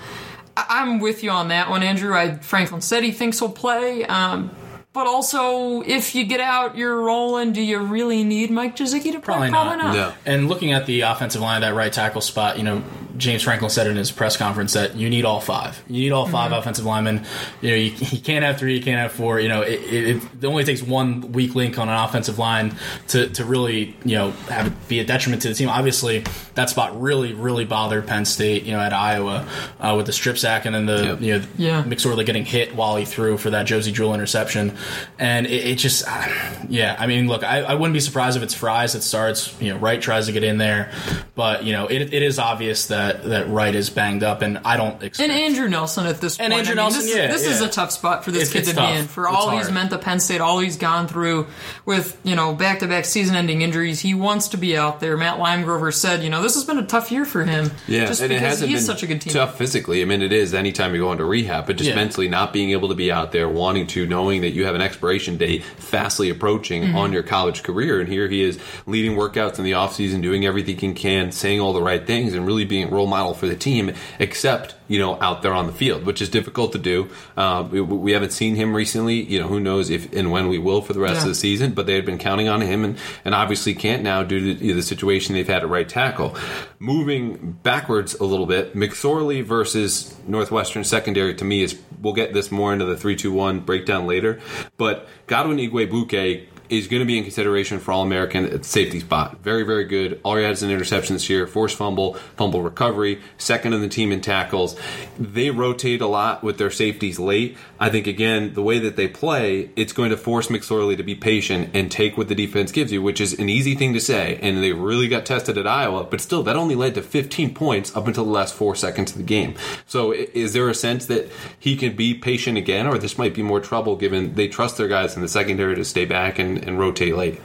[0.57, 2.14] I- I'm with you on that one, Andrew.
[2.16, 4.05] I Franklin said he thinks he'll play.
[4.05, 4.53] Um,
[4.92, 7.53] but also, if you get out, you're rolling.
[7.53, 9.51] Do you really need Mike Gesicki to play?
[9.51, 9.79] Probably not.
[9.92, 10.12] No.
[10.25, 12.85] And looking at the offensive line, that right tackle spot, you know,
[13.16, 15.83] James Franklin said in his press conference that you need all five.
[15.88, 17.24] You need all 5 offensive linemen.
[17.61, 19.38] You know, you, you can't have three, you can't have four.
[19.40, 22.77] You know, it, it, it only takes one weak link on an offensive line
[23.09, 25.68] to, to really, you know, have be a detriment to the team.
[25.68, 26.24] Obviously,
[26.55, 29.46] that spot really, really bothered Penn State, you know, at Iowa
[29.81, 31.20] uh, with the strip sack and then the, Yep.
[31.20, 31.83] you know, Yeah.
[31.85, 34.77] McSorley getting hit while he threw for that Josey Jewell interception.
[35.18, 36.29] And it, it just, uh,
[36.68, 39.72] yeah, I mean, look, I, I wouldn't be surprised if it's Fries that starts, you
[39.72, 40.90] know, Wright tries to get in there.
[41.35, 44.76] But, you know, it, it is obvious that, that Wright is banged up, and I
[44.76, 45.30] don't expect.
[45.30, 46.68] And Andrew Nelson at this And point.
[46.68, 48.58] Andrew I mean, Nelson, this, yeah, this is a tough spot for this It's- kid
[48.60, 48.92] it's to tough.
[48.92, 49.06] be in.
[49.08, 49.74] For It's all he's hard.
[49.74, 51.46] meant to Penn State, all he's gone through
[51.84, 55.16] with, you know, back to back season ending injuries, he wants to be out there.
[55.16, 57.70] Matt Limegrover said, you know, this has been a tough year for him.
[57.86, 59.32] Yeah, just and it because hasn't he's been such a good team.
[59.32, 60.02] tough physically.
[60.02, 61.96] I mean, it is anytime you go into rehab, but just Yeah.
[61.96, 64.80] mentally not being able to be out there, wanting to, knowing that you have an
[64.80, 66.96] expiration date fastly approaching Mm-hmm.
[66.96, 68.00] on your college career.
[68.00, 71.72] And here he is leading workouts in the offseason, doing everything he can, saying all
[71.72, 75.20] the right things, and really being a role model for the team, except, you know,
[75.20, 77.09] out there on the field, which is difficult to do.
[77.37, 79.22] Uh, we, we haven't seen him recently.
[79.22, 81.22] You know, who knows if and when we will for the rest Yeah.
[81.22, 84.22] of the season, but they had been counting on him and, and obviously can't now
[84.22, 86.37] due to the situation they've had at right tackle.
[86.78, 92.50] Moving backwards a little bit, McSorley versus Northwestern secondary to me is we'll get this
[92.52, 94.40] more into the 3 2 1 breakdown later,
[94.76, 96.46] but Godwin Igwebuike
[96.78, 99.38] is going to be in consideration for All American at the safety spot.
[99.42, 100.20] Very, very good.
[100.22, 103.88] All he had is an interception this year, forced fumble, fumble recovery, second in the
[103.88, 104.78] team in tackles.
[105.18, 107.56] They rotate a lot with their safeties late.
[107.80, 111.14] I think, again, the way that they play, it's going to force McSorley to be
[111.14, 114.38] patient and take what the defense gives you, which is an easy thing to say.
[114.42, 117.94] And they really got tested at Iowa, but still, that only led to 15 points
[117.96, 119.54] up until the last four seconds of the game.
[119.87, 123.42] So, is there a sense that he can be patient again, or this might be
[123.42, 126.79] more trouble given they trust their guys in the secondary to stay back and, and
[126.79, 127.40] rotate late?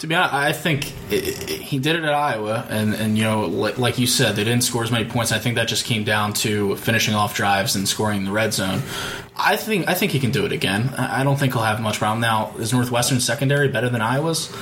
[0.00, 1.18] To be honest, I think i i
[1.72, 4.64] he did it at Iowa, and, and you know, like, like you said, they didn't
[4.64, 5.32] score as many points.
[5.32, 8.52] I think that just came down to finishing off drives and scoring in the red
[8.52, 8.82] zone.
[9.36, 10.88] I think I think he can do it again.
[10.98, 12.20] I don't think he'll have much problem.
[12.20, 14.54] Now, is Northwestern secondary better than Iowa's?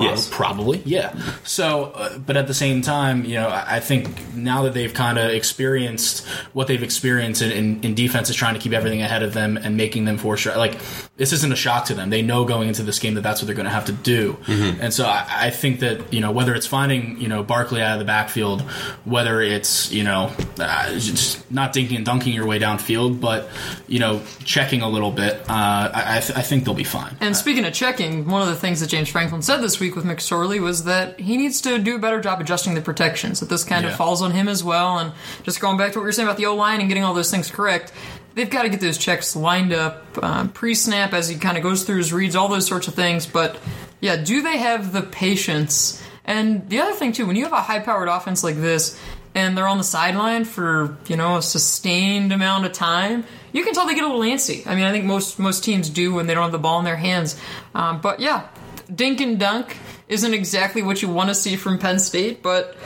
[0.00, 0.28] Yes.
[0.30, 1.12] probably, yeah.
[1.44, 4.92] So, uh, but at the same time, you know, I I think now that they've
[4.92, 9.02] kind of experienced what they've experienced in, in, in defense is trying to keep everything
[9.02, 10.78] ahead of them and making them force like
[11.18, 12.08] this isn't a shock to them.
[12.10, 14.36] They know going into this game that that's what they're going to have to do.
[14.46, 17.94] And so I, I think that you know whether it's finding you know Barkley out
[17.94, 18.62] of the backfield,
[19.04, 23.48] whether it's you know uh, just not dinking and dunking your way downfield, but
[23.88, 27.16] you know checking a little bit, uh, I, I, th- I think they'll be fine.
[27.20, 30.04] And speaking of checking, one of the things that James Franklin said this week with
[30.04, 33.40] McSorley was that he needs to do a better job adjusting the protections.
[33.40, 34.98] That this kind of falls on him as well.
[34.98, 37.02] And just going back to what you were saying about the O line and getting
[37.04, 37.92] all those things correct,
[38.38, 41.62] they've got to get those checks lined up um, pre snap as he kind of
[41.62, 43.26] goes through his reads, all those sorts of things.
[43.26, 43.58] But
[44.00, 46.00] yeah, do they have the patience?
[46.24, 48.98] And the other thing too, when you have a high powered offense like this,
[49.34, 53.74] and they're on the sideline for you know a sustained amount of time, you can
[53.74, 54.66] tell they get a little antsy.
[54.66, 56.84] I mean, I think most most teams do when they don't have the ball in
[56.84, 57.38] their hands.
[57.74, 58.46] Um, but yeah,
[58.94, 62.76] dink and dunk isn't exactly what you want to see from Penn State, but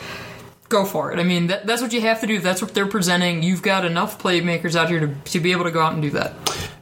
[0.73, 1.21] go for it.
[1.21, 2.41] I mean, that, that's what you have to do.
[2.41, 3.43] That's what they're presenting.
[3.45, 6.11] You've got enough playmakers out here to, to be able to go out and do
[6.11, 6.33] that.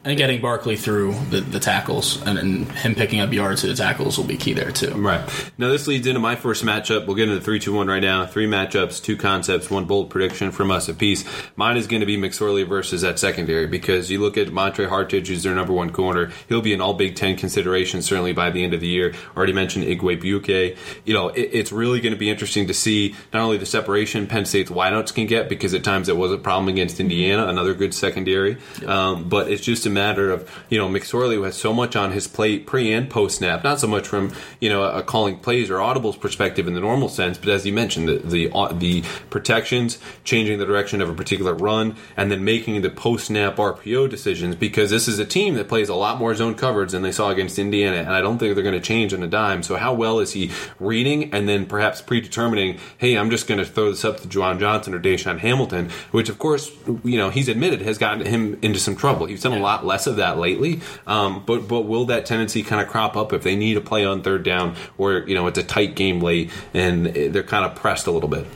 [0.02, 3.74] And getting Barkley through the, the tackles and, and him picking up yards to the
[3.74, 4.94] tackles will be key there too.
[4.94, 5.20] Right.
[5.58, 7.06] Now, this leads into my first matchup.
[7.06, 8.24] We'll get into 3 2 1 right now.
[8.24, 11.26] Three matchups, two concepts, one bold prediction from us apiece.
[11.54, 15.28] Mine is going to be McSorley versus that secondary because you look at Montre Hartage,
[15.28, 16.32] who's their number one corner.
[16.48, 19.12] He'll be an all Big Ten consideration certainly by the end of the year.
[19.36, 20.78] Already mentioned Igwebuike.
[21.04, 24.26] You know, it, it's really going to be interesting to see not only the separation
[24.26, 27.74] Penn State's wideouts can get because at times it was a problem against Indiana, another
[27.74, 31.72] good secondary, um, but it's just a matter of, you know, McSorley who has so
[31.72, 35.03] much on his plate pre and post snap, not so much from, you know, a
[35.03, 38.50] calling plays or audibles perspective in the normal sense, but as you mentioned, the, the,
[38.53, 43.26] uh, the protections, changing the direction of a particular run, and then making the post
[43.26, 46.92] snap RPO decisions because this is a team that plays a lot more zone coverage
[46.92, 49.26] than they saw against Indiana, and I don't think they're going to change on a
[49.26, 49.62] dime.
[49.62, 53.66] So, how well is he reading and then perhaps predetermining, hey, I'm just going to
[53.66, 56.70] throw this up to Juwan Johnson or DaeSean Hamilton, which, of course,
[57.05, 59.26] you know, he's admitted has gotten him into some trouble.
[59.26, 62.80] He's done a lot less of that lately, um, but but will that tendency kind
[62.80, 65.58] of crop up if they need to play on third down or you know it's
[65.58, 68.46] a tight game late and they're kind of pressed a little bit?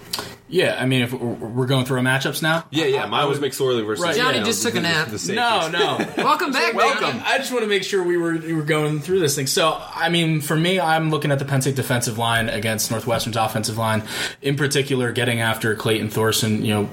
[0.46, 2.66] Yeah, I mean, if we're we're going through our matchups now.
[2.70, 3.06] Yeah, yeah.
[3.06, 4.14] Mine was McSorley versus Right.
[4.14, 5.08] Johnny you know, just took a nap.
[5.08, 5.36] the safeties.
[5.36, 5.96] No, no.
[6.18, 7.00] Welcome back, Welcome.
[7.18, 7.22] Johnny.
[7.24, 9.46] I just want to make sure we were we were going through this thing.
[9.46, 13.36] So, I mean, for me, I'm looking at the Penn State defensive line against Northwestern's
[13.36, 14.02] offensive line.
[14.42, 16.62] In particular, getting after Clayton Thorson.
[16.62, 16.90] You know,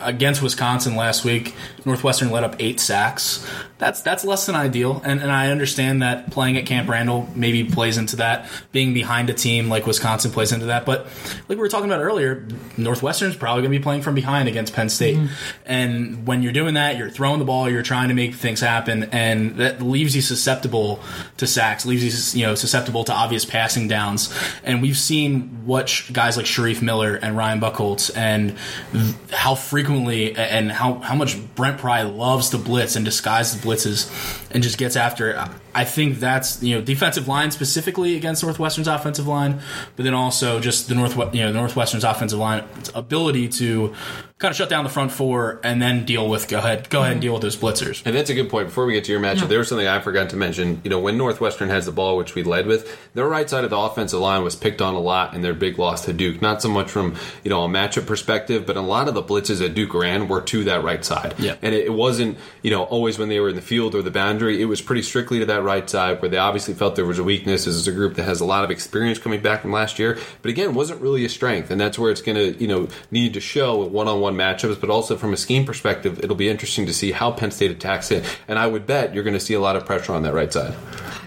[0.00, 1.54] against Wisconsin last week,
[1.84, 3.46] Northwestern let up eight sacks.
[3.78, 7.62] That's that's less than ideal, and and I understand that playing at Camp Randall maybe
[7.64, 8.48] plays into that.
[8.72, 11.04] Being behind a team like Wisconsin plays into that, but
[11.46, 12.48] like we were talking about earlier,
[12.86, 15.32] Northwestern's probably going to be playing from behind against Penn State, mm-hmm.
[15.66, 19.04] and when you're doing that, you're throwing the ball, you're trying to make things happen,
[19.12, 21.00] and that leaves you susceptible
[21.36, 25.88] to sacks, leaves you you know susceptible to obvious passing downs, and we've seen what
[25.88, 28.56] sh- guys like Shareef Miller and Ryan Buchholz and
[28.92, 33.66] th- how frequently and how how much Brent Pry loves to blitz and disguise the
[33.66, 34.08] blitzes
[34.52, 35.48] and just gets after it.
[35.76, 39.60] I think that's you know defensive line specifically against Northwestern's offensive line,
[39.94, 43.94] but then also just the North you know Northwestern's offensive line ability to
[44.38, 47.12] kind of shut down the front four and then deal with go ahead go ahead
[47.12, 47.22] and mm-hmm.
[47.22, 48.02] deal with those blitzers.
[48.04, 48.68] And that's a good point.
[48.68, 50.82] Before we get to your matchup, there was something I forgot to mention.
[50.84, 53.70] You know, when Northwestern has the ball, which we led with, their right side of
[53.70, 56.42] the offensive line was picked on a lot in their big loss to Duke.
[56.42, 59.60] Not so much from you know a matchup perspective, but a lot of the blitzes
[59.60, 61.34] that Duke ran were to that right side.
[61.38, 61.56] Yeah.
[61.62, 64.10] And it, it wasn't you know always when they were in the field or the
[64.10, 64.60] boundary.
[64.60, 67.24] It was pretty strictly to that right side where they obviously felt there was a
[67.24, 67.64] weakness.
[67.64, 70.18] This is a group that has a lot of experience coming back from last year,
[70.42, 73.32] but again, wasn't really a strength, and that's where it's going to you know need
[73.32, 76.86] to show one on one matchups, but also from a scheme perspective, it'll be interesting
[76.86, 78.24] to see how Penn State attacks it.
[78.48, 80.52] And I would bet you're going to see a lot of pressure on that right
[80.52, 80.74] side.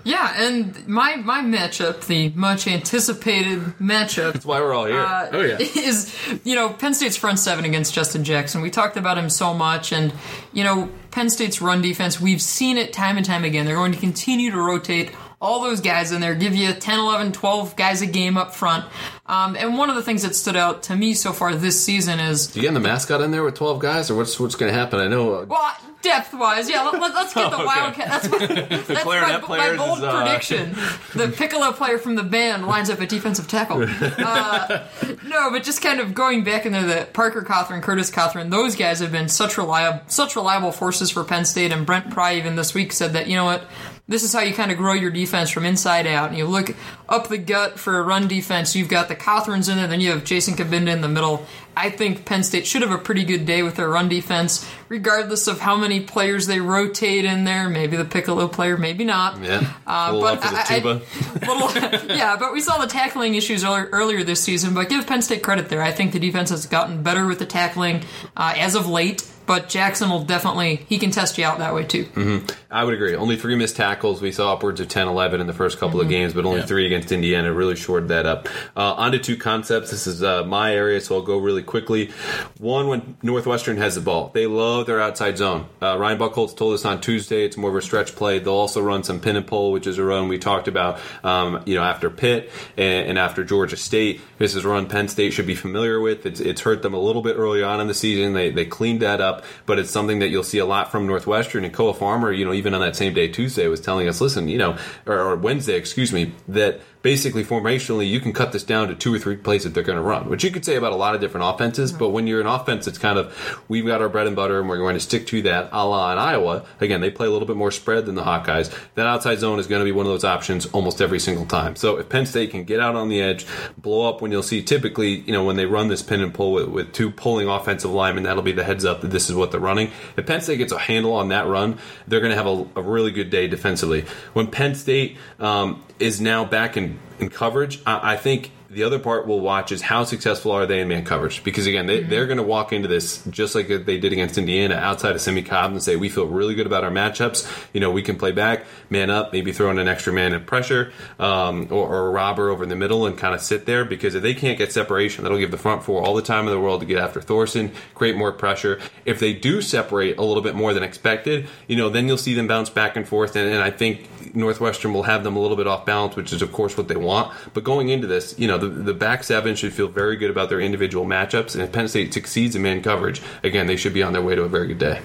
[0.05, 4.99] Yeah, and my my matchup, the much anticipated matchup, That's why we're all here.
[4.99, 5.57] uh, Oh, yeah.
[5.59, 8.61] is you know Penn State's front seven against Justin Jackson.
[8.61, 10.13] We talked about him so much, and
[10.53, 12.19] you know Penn State's run defense.
[12.19, 13.65] We've seen it time and time again.
[13.65, 17.31] They're going to continue to rotate all those guys in there, give you 10, 11,
[17.31, 18.85] 12 guys a game up front.
[19.25, 22.19] Um, and one of the things that stood out to me so far this season
[22.19, 24.77] is you getting the mascot in there with 12 guys, or what's what's going to
[24.77, 24.99] happen?
[24.99, 25.35] I know.
[25.35, 26.83] Uh, well, depth wise, yeah.
[26.83, 27.65] Let, us get the Oh, okay.
[27.65, 28.07] Wildcat.
[28.07, 28.47] That's my,
[28.79, 30.75] that's my, my bold is, uh, prediction.
[31.13, 33.87] The piccolo player from the band lines up a defensive tackle.
[34.19, 34.85] Uh,
[35.23, 38.49] no, but just kind of going back into the Parker Cothran, Curtis Cothran.
[38.49, 41.71] Those guys have been such reliable, such reliable forces for Penn State.
[41.71, 43.63] And Brent Pry even this week said that you know what.
[44.09, 46.29] This is how you kind of grow your defense from inside out.
[46.29, 46.75] And you look
[47.07, 48.75] up the gut for a run defense.
[48.75, 51.45] You've got the Cothrans in there, then you have Jason Cabinda in the middle.
[51.77, 55.47] I think Penn State should have a pretty good day with their run defense, regardless
[55.47, 57.69] of how many players they rotate in there.
[57.69, 59.41] Maybe the Piccolo player, maybe not.
[59.41, 63.35] yeah, Uh, but up for the I- I- little, yeah, but we saw the tackling
[63.35, 64.73] issues earlier, this season.
[64.73, 65.81] But give Penn State credit there.
[65.81, 68.03] I think the defense has gotten better with the tackling
[68.35, 69.23] uh, as of late.
[69.45, 72.43] But Jackson will definitely he can test you out that way too.
[72.71, 73.15] I would agree.
[73.15, 74.21] Only three missed tackles.
[74.21, 76.65] We saw upwards of 10, 11 in the first couple of games, but only Yeah.
[76.67, 77.51] three against Indiana.
[77.51, 78.47] Really shored that up.
[78.77, 79.89] Uh, on to two concepts.
[79.89, 82.11] This is uh, my area, so I'll go really quickly.
[82.59, 85.65] One, when Northwestern has the ball, they love their outside zone.
[85.81, 88.37] Uh, Ryan Buchholz told us on Tuesday it's more of a stretch play.
[88.37, 90.99] They'll also run some pin and pull, which is a run we talked about.
[91.23, 95.07] Um, you know, after Pitt and, and after Georgia State, this is a run Penn
[95.07, 96.27] State should be familiar with.
[96.27, 98.33] It's, it's hurt them a little bit early on in the season.
[98.33, 101.65] They they cleaned that up, but it's something that you'll see a lot from Northwestern
[101.65, 102.31] and Koa Farmer.
[102.31, 105.19] You know, even on that same day, Tuesday, was telling us, listen, you know, or,
[105.19, 109.19] or Wednesday, excuse me, that basically formationally you can cut this down to two or
[109.19, 111.21] three plays that they're going to run, which you could say about a lot of
[111.21, 111.91] different offenses.
[111.91, 114.67] But when you're an offense, it's kind of we've got our bread and butter and
[114.67, 115.69] we're going to stick to that.
[115.71, 118.75] A la in Iowa, again, they play a little bit more spread than the Hawkeyes.
[118.95, 121.75] That outside zone is going to be one of those options almost every single time.
[121.75, 123.45] So if Penn State can get out on the edge,
[123.77, 126.51] blow up when you'll see typically, you know, when they run this pin and pull
[126.53, 129.51] with, with two pulling offensive linemen, that'll be the heads up that this is what
[129.51, 129.91] they're running.
[130.17, 132.81] If Penn State gets a handle on that run, they're going to have a, a
[132.81, 134.05] really good day defensively.
[134.33, 136.88] When Penn State um, is now back in,
[137.19, 140.79] in coverage, I, I think the other part we'll watch is how successful are they
[140.79, 141.43] in man coverage?
[141.43, 144.75] Because again they, they're going to walk into this just like they did against indiana
[144.75, 147.49] outside of Simmie Cobbs and say we feel really good about our matchups.
[147.73, 150.43] You know we can play back man up maybe throw in an extra man in
[150.43, 153.85] pressure um, or, or a robber over in the middle and kind of sit there.
[153.85, 156.51] Because if they can't get separation that'll give the front four all the time in
[156.51, 158.79] the world to get after thorson create more pressure.
[159.03, 162.35] If they do separate a little bit more than expected you know then you'll see
[162.35, 165.57] them bounce back and forth and, and i think northwestern will have them a little
[165.57, 167.33] bit off balance which is of course what they want.
[167.53, 170.49] But going into this you know the, the back seven should feel very good about
[170.49, 174.03] their individual matchups and if penn state succeeds in man coverage again they should be
[174.03, 175.01] on their way to a very good day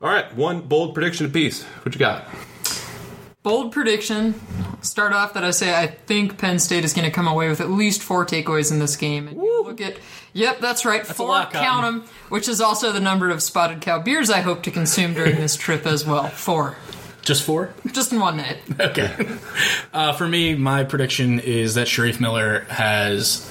[0.00, 2.28] all right one bold prediction apiece what you got
[3.44, 4.34] Bold prediction.
[4.80, 7.60] Start off that I say I think Penn State is going to come away with
[7.60, 9.28] at least four takeaways in this game.
[9.28, 9.98] And you look at,
[10.32, 11.44] yep, that's right, a four.
[11.52, 15.12] count them, which is also the number of spotted cow beers I hope to consume
[15.12, 16.26] during this trip as well.
[16.28, 16.78] Four,
[17.24, 17.72] Just four?
[17.92, 18.58] just in one night.
[18.78, 19.10] Okay.
[19.92, 23.50] Uh, for me, my prediction is that Shareef Miller has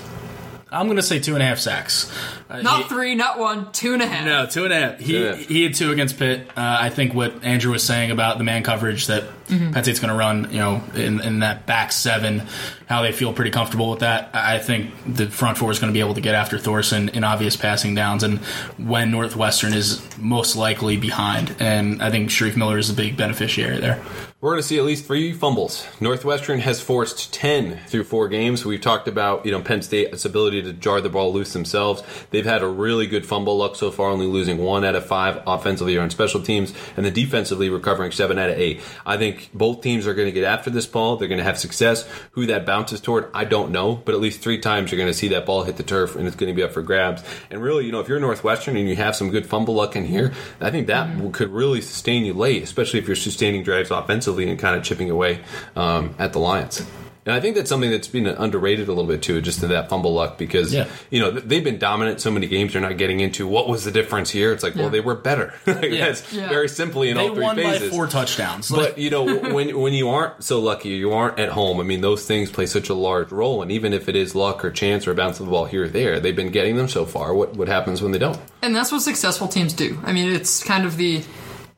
[0.72, 2.12] I'm going to say two and a half sacks.
[2.50, 4.26] Uh, Not he- three, not one, two and a half.
[4.26, 5.00] No, two and a half.
[5.00, 5.36] He Yeah.
[5.36, 6.48] he had two against Pitt.
[6.50, 9.24] Uh, I think what Andrew was saying about the man coverage that
[9.54, 9.72] Mm-hmm.
[9.72, 12.44] Penn State's going to run, you know, in, in that back seven,
[12.88, 14.30] how they feel pretty comfortable with that.
[14.34, 17.10] I I think the front four is going to be able to get after Thorson
[17.10, 18.40] in obvious passing downs, and
[18.78, 23.80] when Northwestern is most likely behind, and I think Shareef Miller is a big beneficiary
[23.80, 24.00] there.
[24.44, 25.88] We're going to see at least three fumbles.
[26.02, 28.66] Northwestern has forced 10 through four games.
[28.66, 32.04] We've talked about, you know, Penn State's ability to jar the ball loose themselves.
[32.30, 35.42] They've had a really good fumble luck so far, only losing one out of five
[35.48, 38.82] offensively or on special teams, and then defensively recovering seven out of eight.
[39.06, 41.18] I think both teams are going to get after this ball.
[41.18, 42.08] They're going to have success.
[42.32, 45.18] Who that bounces toward, I don't know, but at least three times you're going to
[45.18, 47.24] see that ball hit the turf and it's going to be up for grabs.
[47.50, 50.06] And really, you know, if you're Northwestern and you have some good fumble luck in
[50.06, 54.50] here, I think that could really sustain you late, especially if you're sustaining drives offensively
[54.50, 55.42] and kind of chipping away
[55.76, 56.86] um, at the Lions.
[57.26, 59.90] And I think that's something that's been underrated a little bit too, just to that
[59.90, 60.88] fumble luck because Yeah.
[61.10, 62.74] you know they've been dominant so many games.
[62.74, 64.52] They're not getting into what was the difference here.
[64.52, 65.54] It's like, well, they were better.
[65.68, 66.06] Like, Yeah.
[66.08, 66.50] That's Yeah.
[66.50, 67.90] very simply in They all three won phases.
[67.90, 68.70] by four touchdowns.
[68.70, 71.80] But you know, when when you aren't so lucky, you aren't at home.
[71.80, 73.62] I mean, those things play such a large role.
[73.62, 75.84] And even if it is luck or chance or a bounce of the ball here
[75.86, 77.34] or there, they've been getting them so far.
[77.34, 78.40] What what happens when they don't?
[78.62, 79.98] And that's what successful teams do.
[80.06, 81.22] I mean, it's kind of the,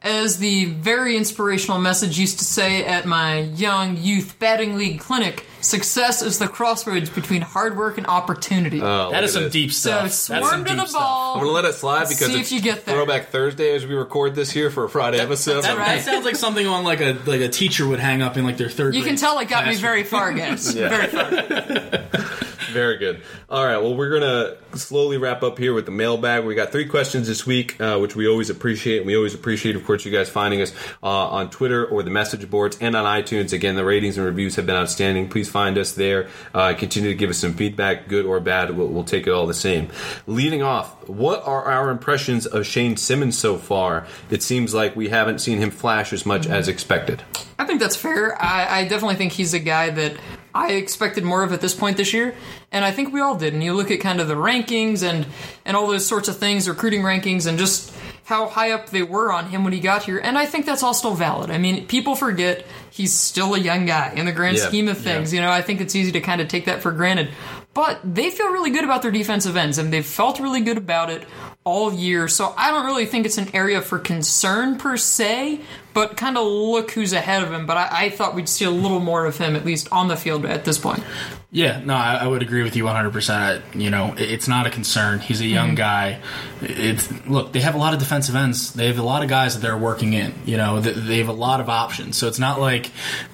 [0.06, 5.46] as the very inspirational message used to say at my young youth batting league clinic,
[5.66, 8.82] success is the crossroads between hard work and opportunity.
[8.82, 9.54] Oh, that look is at some this.
[9.54, 10.02] deep so stuff.
[10.04, 11.02] That's some swarm to deep the stuff.
[11.02, 11.34] ball.
[11.36, 12.96] I'm gonna let it slide because See it's if you get there.
[12.96, 15.64] Throwback Thursday as we record this here for a Friday episode.
[15.64, 15.96] That, right.
[15.98, 18.58] that sounds like something on like a like a teacher would hang up in like
[18.58, 18.96] their third.
[18.96, 20.74] You can tell it got me very far, guys.
[20.76, 20.90] Yeah.
[20.90, 22.22] Very far.
[22.76, 23.22] Very good.
[23.50, 23.78] All right.
[23.78, 26.44] Well, we're gonna slowly wrap up here with the mailbag.
[26.44, 28.98] We got three questions this week, uh, which we always appreciate.
[28.98, 32.10] And we always appreciate, of course, you guys finding us uh, on Twitter or the
[32.10, 33.54] message boards and on iTunes.
[33.54, 35.30] Again, the ratings and reviews have been outstanding.
[35.30, 36.28] Please find us there.
[36.54, 38.76] Uh, continue to give us some feedback, good or bad.
[38.76, 39.88] We'll, we'll take it all the same.
[40.28, 44.06] Leading off, what are our impressions of Shane Simmons so far?
[44.30, 47.24] It seems like we haven't seen him flash as much as expected.
[47.58, 48.36] I think that's fair.
[48.42, 50.18] I, I definitely think he's a guy that
[50.54, 52.36] I expected more of at this point this year,
[52.74, 53.54] and I think we all did.
[53.54, 55.26] And you look at kind of the rankings and
[55.64, 57.94] and all those sorts of things, recruiting rankings, and just
[58.26, 60.18] how high up they were on him when he got here.
[60.18, 61.52] And I think that's all still valid.
[61.52, 64.98] I mean, people forget he's still a young guy in the grand Yeah, scheme of
[64.98, 65.32] things.
[65.32, 67.30] You know, I think it's easy to kind of take that for granted.
[67.76, 71.10] But they feel really good about their defensive ends, and they've felt really good about
[71.12, 71.24] it
[71.66, 72.28] all year.
[72.28, 75.62] So I don't really think it's an area for concern per se,
[75.96, 77.66] but kind of look who's ahead of him.
[77.66, 80.16] But I, I thought we'd see a little more of him, at least on the
[80.16, 81.04] field at this point.
[81.52, 83.82] Yeah, no, I, I would agree with you 100%.
[83.82, 85.20] You know, it- it's not a concern.
[85.20, 85.76] He's a young mm-hmm.
[85.76, 86.20] guy.
[86.62, 88.74] It's look, they have a lot of defensive ends.
[88.74, 90.36] They have a lot of guys that they're working in.
[90.46, 92.16] You know, th- they have a lot of options.
[92.16, 92.92] So it's not like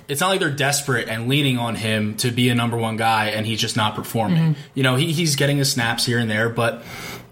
[0.07, 3.29] it's not like they're desperate and leaning on him to be a number one guy
[3.29, 4.53] and he's just not performing.
[4.53, 4.61] Mm-hmm.
[4.75, 6.83] You know, he, he's getting his snaps here and there, but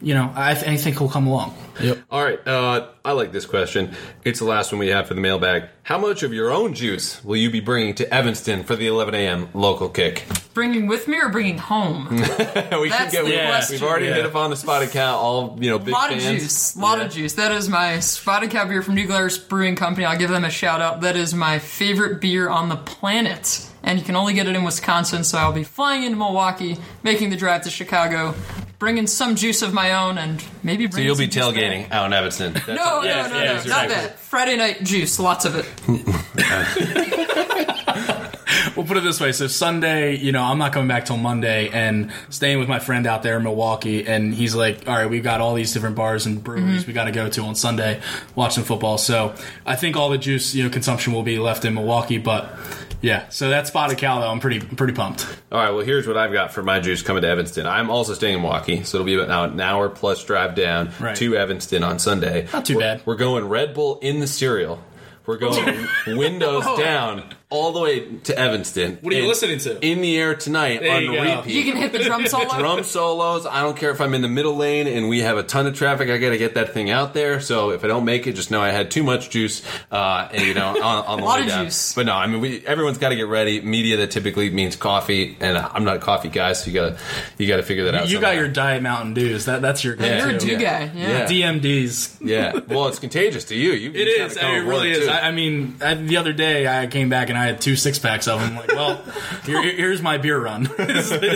[0.01, 1.55] you know, I, th- I think he'll come along.
[1.81, 1.99] Yep.
[2.12, 3.93] All right, uh, I like this question.
[4.25, 5.69] It's the last one we have for the mailbag.
[5.83, 9.15] How much of your own juice will you be bringing to Evanston for the 11
[9.15, 9.47] a.m.
[9.53, 10.25] local kick?
[10.53, 12.07] Bringing with me or bringing home?
[12.12, 13.23] we should That's get.
[13.23, 13.75] the we- question.
[13.75, 14.15] We've already Yeah.
[14.15, 15.15] hit upon the spotted cow.
[15.15, 16.75] All you know, big A lot of juice.
[16.75, 17.05] A lot Yeah.
[17.05, 17.33] of juice.
[17.33, 20.05] That is my spotted cow beer from New Glarus Brewing Company.
[20.05, 21.01] I'll give them a shout out.
[21.01, 23.65] That is my favorite beer on the planet.
[23.83, 27.29] And you can only get it in Wisconsin, so I'll be flying into Milwaukee, making
[27.29, 28.35] the drive to Chicago,
[28.79, 31.91] bringing some juice of my own, and maybe bring So you'll be some juice tailgating
[31.91, 32.53] out oh, in Evanston.
[32.53, 33.95] That's- No, Yeah, no, no, yeah, no, exactly.
[33.95, 34.19] not that.
[34.19, 35.65] Friday night juice, lots of it.
[38.75, 39.31] We'll put it this way.
[39.31, 43.05] So Sunday, you know, I'm not coming back till Monday and staying with my friend
[43.07, 44.07] out there in Milwaukee.
[44.07, 46.87] And he's like, all right, we've got all these different bars and breweries mm-hmm.
[46.87, 48.01] we got to go to on Sunday,
[48.35, 48.97] watch some football.
[48.97, 52.17] So I think all the juice, you know, consumption will be left in Milwaukee.
[52.17, 52.55] But
[53.01, 55.25] yeah, so that spotted cow, though, I'm pretty, pretty pumped.
[55.51, 55.71] All right.
[55.71, 57.65] Well, here's what I've got for my juice coming to Evanston.
[57.65, 61.15] I'm also staying in Milwaukee, so it'll be about an hour plus drive down Right.
[61.17, 62.47] to Evanston on Sunday.
[62.51, 63.01] Not too We're- bad.
[63.05, 64.83] We're going Red Bull in the cereal.
[65.25, 66.77] We're going windows oh.
[66.77, 68.99] down all the way to Evanston.
[69.01, 69.83] What are you And listening to?
[69.83, 71.38] In the air tonight There on you go.
[71.38, 71.53] repeat.
[71.55, 72.59] You can hit the drum solo.
[72.59, 73.47] drum solos.
[73.47, 75.73] I don't care if I'm in the middle lane and we have a ton of
[75.75, 76.09] traffic.
[76.12, 77.39] I got to get that thing out there.
[77.41, 80.43] So if I don't make it, just know I had too much juice, uh, and
[80.45, 81.65] you know, on, on the lot way of down.
[81.65, 81.95] juice.
[81.95, 83.62] But no, I mean, we, everyone's got to get ready.
[83.62, 87.03] Media that typically means coffee, and I'm not a coffee guy, so you got to
[87.39, 88.09] you got to figure that out.
[88.09, 88.41] You got somehow.
[88.41, 89.45] your Diet Mountain Dews.
[89.45, 90.19] That, that's your Yeah.
[90.19, 90.45] You're a go-to.
[90.45, 90.59] do Yeah.
[90.85, 90.91] guy.
[90.93, 91.27] Yeah.
[91.31, 91.51] Yeah.
[91.53, 92.17] DMDs.
[92.21, 92.59] yeah.
[92.67, 93.71] Well, it's contagious to you.
[93.71, 94.38] you It is.
[94.38, 95.07] I mean, it really is.
[95.07, 97.97] I, I mean, I, the other day I came back and I had two six
[97.99, 98.49] packs of them.
[98.49, 99.02] I'm like, well,
[99.45, 100.65] here, here's my beer run.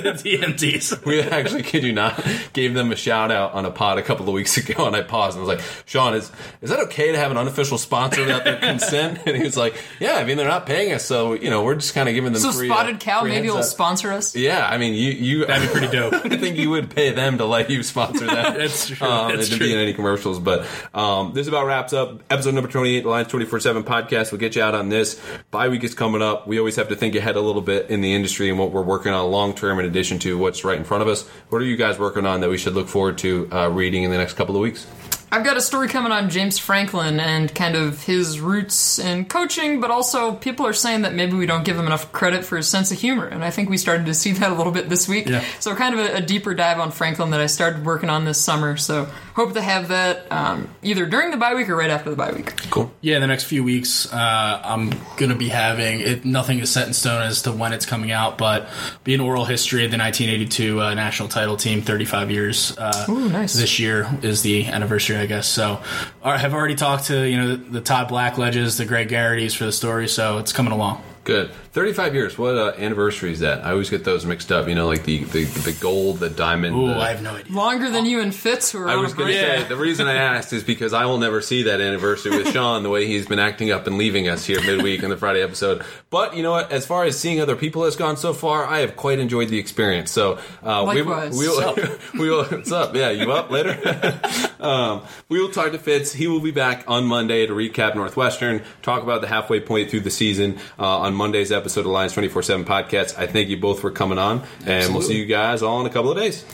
[0.01, 1.05] DMTs.
[1.05, 4.27] We actually, kid you not, gave them a shout out on a pod a couple
[4.27, 7.17] of weeks ago, and I paused and was like, "Sean, is is that okay to
[7.17, 10.47] have an unofficial sponsor without their consent?" And he was like, "Yeah, I mean they're
[10.47, 12.95] not paying us, so you know we're just kind of giving them." So free, Spotted
[12.95, 14.35] uh, Cow free maybe heads will up." sponsor us.
[14.35, 16.13] Yeah, I mean you you That'd be pretty dope.
[16.25, 18.57] I think you would pay them to let you sponsor that.
[18.57, 19.07] That's true.
[19.07, 19.67] Um, That's it didn't true.
[19.67, 23.09] be in any commercials, but um, this about wraps up episode number twenty eight, the
[23.09, 24.31] Lions twenty four seven podcast.
[24.31, 25.19] We'll get you out on this.
[25.51, 26.47] Bye week coming up.
[26.47, 28.81] We always have to think ahead a little bit in the industry and what we're
[28.81, 31.27] working on long term, in addition to what's right in front of us.
[31.49, 34.11] What are you guys working on that we should look forward to uh, reading in
[34.11, 34.87] the next couple of weeks?
[35.33, 39.81] I've got a story coming on James Franklin and kind of his roots in coaching,
[39.81, 42.67] but also people are saying that maybe we don't give him enough credit for his
[42.67, 45.07] sense of humor, and I think we started to see that a little bit this
[45.07, 45.27] week.
[45.27, 45.43] Yeah.
[45.59, 48.39] So kind of a, a deeper dive on Franklin that I started working on this
[48.39, 48.77] summer.
[48.77, 52.15] So hope to have that um, either during the bye week or right after the
[52.15, 52.55] bye week.
[52.69, 52.93] Cool.
[53.01, 56.25] Yeah, in the next few weeks, uh, I'm gonna be having it.
[56.25, 58.69] Nothing is set in stone as to when it's coming out, but
[59.03, 61.81] be an oral history of the 1982 uh, national title team.
[61.81, 62.77] 35 years.
[62.77, 63.55] Uh, Ooh, nice.
[63.55, 65.47] This year is the anniversary, I guess.
[65.47, 65.81] So,
[66.23, 69.65] I have already talked to you know the, the Todd Blackledges, the Gregg Garrity's for
[69.65, 70.07] the story.
[70.07, 71.01] So it's coming along.
[71.23, 71.51] Good.
[71.73, 72.37] 35 years.
[72.37, 73.65] What uh, anniversary is that?
[73.65, 74.67] I always get those mixed up.
[74.67, 76.75] You know, like the, the, the gold, the diamond.
[76.75, 77.51] Ooh, the, I have no idea.
[77.51, 80.07] Longer than you and Fitz, who are I on was going to say the reason
[80.07, 83.25] I asked is because I will never see that anniversary with Sean the way he's
[83.25, 85.83] been acting up and leaving us here midweek in the Friday episode.
[86.11, 86.71] But you know what?
[86.71, 89.57] As far as seeing other people has gone so far, I have quite enjoyed the
[89.57, 90.11] experience.
[90.11, 91.75] So uh, we, we will.
[92.13, 92.45] we will.
[92.45, 92.95] What's up?
[92.95, 93.71] Yeah, you up later?
[94.59, 96.13] um, we will talk to Fitz.
[96.13, 100.01] He will be back on Monday to recap Northwestern, talk about the halfway point through
[100.01, 103.17] the season uh, on Monday's episode of Lions twenty four seven podcast.
[103.17, 105.89] I thank you both for coming on, and we'll see you guys all in a
[105.89, 106.45] couple of days.